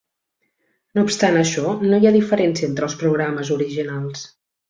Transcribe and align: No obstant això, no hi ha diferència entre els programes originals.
No 0.99 1.03
obstant 1.07 1.37
això, 1.41 1.75
no 1.91 1.99
hi 2.05 2.09
ha 2.11 2.15
diferència 2.17 2.69
entre 2.71 2.87
els 2.89 2.97
programes 3.05 3.55
originals. 3.59 4.27